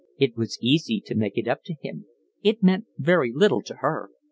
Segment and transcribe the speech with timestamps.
[0.17, 2.05] It was easy to make it up to him.
[2.41, 4.09] It meant very little to her.